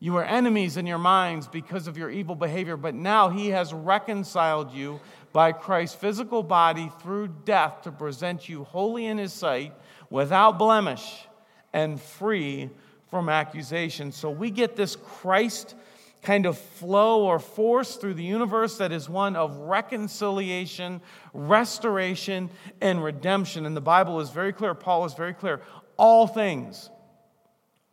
You 0.00 0.14
were 0.14 0.24
enemies 0.24 0.76
in 0.76 0.86
your 0.86 0.98
minds 0.98 1.46
because 1.46 1.86
of 1.86 1.96
your 1.96 2.10
evil 2.10 2.34
behavior, 2.34 2.76
but 2.76 2.94
now 2.94 3.28
he 3.28 3.50
has 3.50 3.72
reconciled 3.72 4.72
you 4.72 5.00
by 5.32 5.52
Christ's 5.52 5.96
physical 5.96 6.42
body 6.42 6.90
through 7.00 7.28
death 7.44 7.82
to 7.82 7.92
present 7.92 8.48
you 8.48 8.64
holy 8.64 9.06
in 9.06 9.16
his 9.18 9.32
sight, 9.32 9.72
without 10.10 10.58
blemish 10.58 11.26
and 11.72 12.00
free 12.00 12.68
from 13.08 13.28
accusation. 13.28 14.10
So 14.12 14.30
we 14.30 14.50
get 14.50 14.74
this 14.76 14.96
Christ 14.96 15.74
kind 16.22 16.46
of 16.46 16.56
flow 16.56 17.24
or 17.24 17.38
force 17.38 17.96
through 17.96 18.14
the 18.14 18.22
universe 18.22 18.78
that 18.78 18.92
is 18.92 19.08
one 19.08 19.34
of 19.34 19.56
reconciliation, 19.56 21.00
restoration, 21.34 22.48
and 22.80 23.02
redemption. 23.02 23.66
And 23.66 23.76
the 23.76 23.80
Bible 23.80 24.20
is 24.20 24.30
very 24.30 24.52
clear, 24.52 24.74
Paul 24.74 25.04
is 25.04 25.14
very 25.14 25.34
clear. 25.34 25.60
All 25.96 26.26
things, 26.26 26.88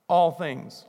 all 0.08 0.32
things. 0.32 0.86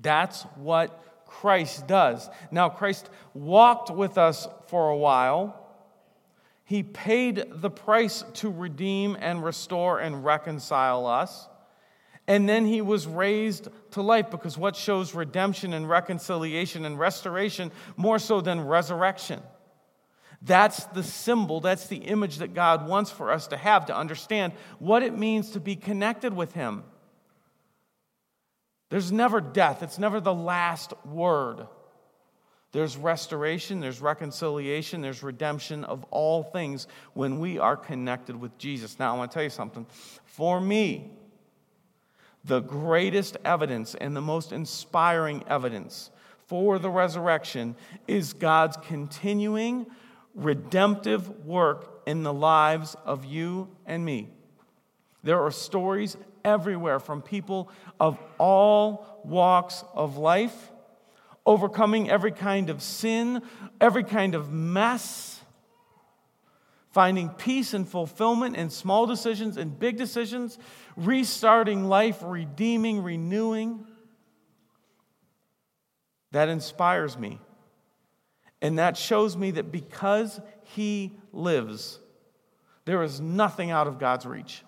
That's 0.00 0.42
what 0.56 1.24
Christ 1.26 1.86
does. 1.86 2.28
Now, 2.50 2.68
Christ 2.68 3.08
walked 3.32 3.90
with 3.90 4.18
us 4.18 4.48
for 4.66 4.90
a 4.90 4.96
while. 4.96 5.58
He 6.64 6.82
paid 6.82 7.44
the 7.48 7.70
price 7.70 8.24
to 8.34 8.50
redeem 8.50 9.16
and 9.20 9.44
restore 9.44 10.00
and 10.00 10.24
reconcile 10.24 11.06
us. 11.06 11.48
And 12.28 12.48
then 12.48 12.66
he 12.66 12.80
was 12.80 13.06
raised 13.06 13.68
to 13.92 14.02
life 14.02 14.30
because 14.30 14.56
what 14.56 14.76
shows 14.76 15.14
redemption 15.14 15.72
and 15.72 15.88
reconciliation 15.88 16.84
and 16.84 16.98
restoration 16.98 17.72
more 17.96 18.18
so 18.18 18.40
than 18.40 18.60
resurrection? 18.60 19.42
That's 20.40 20.84
the 20.86 21.02
symbol, 21.02 21.60
that's 21.60 21.86
the 21.86 21.98
image 21.98 22.38
that 22.38 22.54
God 22.54 22.88
wants 22.88 23.10
for 23.10 23.30
us 23.30 23.48
to 23.48 23.56
have 23.56 23.86
to 23.86 23.96
understand 23.96 24.52
what 24.80 25.02
it 25.02 25.16
means 25.16 25.50
to 25.50 25.60
be 25.60 25.76
connected 25.76 26.34
with 26.34 26.52
him. 26.52 26.82
There's 28.90 29.12
never 29.12 29.40
death, 29.40 29.82
it's 29.82 29.98
never 29.98 30.20
the 30.20 30.34
last 30.34 30.92
word. 31.06 31.66
There's 32.72 32.96
restoration, 32.96 33.80
there's 33.80 34.00
reconciliation, 34.00 35.02
there's 35.02 35.22
redemption 35.22 35.84
of 35.84 36.04
all 36.04 36.42
things 36.42 36.88
when 37.12 37.38
we 37.38 37.58
are 37.58 37.76
connected 37.76 38.34
with 38.34 38.56
Jesus. 38.58 38.98
Now, 38.98 39.14
I 39.14 39.18
want 39.18 39.30
to 39.30 39.34
tell 39.34 39.44
you 39.44 39.50
something. 39.50 39.86
For 40.24 40.60
me, 40.60 41.10
the 42.44 42.60
greatest 42.60 43.36
evidence 43.44 43.94
and 43.94 44.16
the 44.16 44.20
most 44.20 44.52
inspiring 44.52 45.44
evidence 45.48 46.10
for 46.46 46.78
the 46.78 46.90
resurrection 46.90 47.76
is 48.06 48.32
God's 48.32 48.76
continuing 48.78 49.86
redemptive 50.34 51.44
work 51.44 52.02
in 52.06 52.22
the 52.22 52.32
lives 52.32 52.96
of 53.04 53.24
you 53.24 53.68
and 53.86 54.04
me. 54.04 54.28
There 55.22 55.40
are 55.40 55.50
stories 55.50 56.16
everywhere 56.44 56.98
from 56.98 57.22
people 57.22 57.70
of 58.00 58.18
all 58.38 59.20
walks 59.24 59.84
of 59.94 60.16
life 60.16 60.72
overcoming 61.46 62.10
every 62.10 62.32
kind 62.32 62.70
of 62.70 62.82
sin, 62.82 63.42
every 63.80 64.04
kind 64.04 64.34
of 64.34 64.52
mess, 64.52 65.31
finding 66.92 67.30
peace 67.30 67.74
and 67.74 67.88
fulfillment 67.88 68.56
in 68.56 68.70
small 68.70 69.06
decisions 69.06 69.56
and 69.56 69.78
big 69.78 69.96
decisions, 69.96 70.58
restarting 70.96 71.84
life, 71.84 72.18
redeeming, 72.22 73.02
renewing. 73.02 73.86
That 76.30 76.48
inspires 76.48 77.18
me. 77.18 77.40
And 78.60 78.78
that 78.78 78.96
shows 78.96 79.36
me 79.36 79.52
that 79.52 79.72
because 79.72 80.40
He 80.62 81.12
lives, 81.32 81.98
there 82.84 83.02
is 83.02 83.20
nothing 83.20 83.70
out 83.70 83.86
of 83.86 83.98
God's 83.98 84.26
reach. 84.26 84.62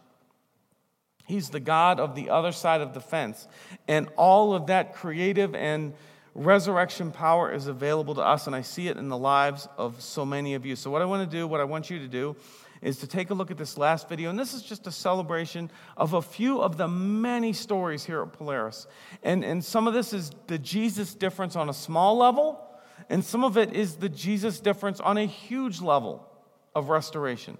He's 1.26 1.50
the 1.50 1.60
God 1.60 2.00
of 2.00 2.14
the 2.14 2.30
other 2.30 2.52
side 2.52 2.80
of 2.80 2.92
the 2.92 3.00
fence. 3.00 3.46
And 3.88 4.08
all 4.16 4.54
of 4.54 4.66
that 4.66 4.94
creative 4.94 5.54
and 5.54 5.94
resurrection 6.34 7.12
power 7.12 7.52
is 7.52 7.66
available 7.66 8.14
to 8.16 8.20
us, 8.20 8.46
and 8.46 8.56
I 8.56 8.62
see 8.62 8.88
it 8.88 8.96
in 8.96 9.08
the 9.08 9.16
lives 9.16 9.68
of 9.76 10.00
so 10.02 10.26
many 10.26 10.54
of 10.54 10.66
you. 10.66 10.76
So, 10.76 10.90
what 10.90 11.02
I 11.02 11.04
want 11.04 11.28
to 11.28 11.36
do, 11.36 11.46
what 11.46 11.60
I 11.60 11.64
want 11.64 11.90
you 11.90 11.98
to 12.00 12.08
do, 12.08 12.36
is 12.82 12.98
to 12.98 13.06
take 13.06 13.30
a 13.30 13.34
look 13.34 13.50
at 13.50 13.56
this 13.56 13.78
last 13.78 14.08
video. 14.08 14.30
And 14.30 14.38
this 14.38 14.52
is 14.52 14.62
just 14.62 14.86
a 14.86 14.92
celebration 14.92 15.70
of 15.96 16.12
a 16.12 16.20
few 16.20 16.60
of 16.60 16.76
the 16.76 16.88
many 16.88 17.52
stories 17.52 18.04
here 18.04 18.20
at 18.20 18.32
Polaris. 18.32 18.86
And, 19.22 19.44
and 19.44 19.64
some 19.64 19.86
of 19.86 19.94
this 19.94 20.12
is 20.12 20.30
the 20.48 20.58
Jesus 20.58 21.14
difference 21.14 21.56
on 21.56 21.68
a 21.68 21.74
small 21.74 22.16
level, 22.18 22.60
and 23.08 23.24
some 23.24 23.44
of 23.44 23.56
it 23.56 23.72
is 23.72 23.96
the 23.96 24.08
Jesus 24.08 24.60
difference 24.60 25.00
on 25.00 25.16
a 25.16 25.24
huge 25.24 25.80
level 25.80 26.28
of 26.74 26.88
restoration. 26.88 27.56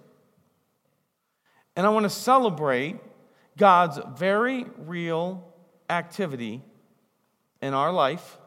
And 1.75 1.85
I 1.85 1.89
want 1.89 2.03
to 2.03 2.09
celebrate 2.09 2.97
God's 3.57 3.99
very 4.17 4.65
real 4.77 5.53
activity 5.89 6.61
in 7.61 7.73
our 7.73 7.91
life 7.91 8.37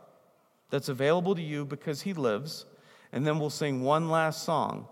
that's 0.70 0.88
available 0.88 1.34
to 1.34 1.42
you 1.42 1.64
because 1.64 2.02
He 2.02 2.12
lives. 2.12 2.66
And 3.12 3.26
then 3.26 3.38
we'll 3.38 3.50
sing 3.50 3.82
one 3.82 4.10
last 4.10 4.44
song, 4.44 4.86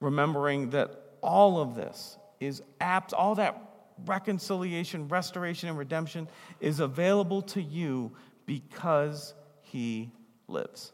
remembering 0.00 0.70
that 0.70 1.02
all 1.20 1.60
of 1.60 1.74
this 1.74 2.16
is 2.40 2.62
apt, 2.80 3.12
all 3.12 3.34
that 3.34 3.60
reconciliation, 4.06 5.08
restoration, 5.08 5.68
and 5.68 5.78
redemption 5.78 6.28
is 6.60 6.80
available 6.80 7.42
to 7.42 7.62
you 7.62 8.12
because 8.46 9.34
He 9.60 10.10
lives. 10.48 10.93